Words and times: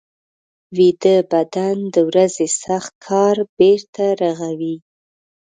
ویده 0.77 1.17
بدن 1.31 1.77
د 1.95 1.95
ورځې 2.09 2.47
سخت 2.63 2.91
کار 3.07 3.35
بېرته 3.57 4.05
رغوي 4.21 4.75